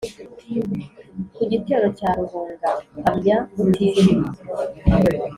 ku 1.35 1.41
gitero 1.51 1.87
cya 1.97 2.09
ruhunga 2.17 2.69
mpamya 2.97 3.37
mutijima. 3.55 4.27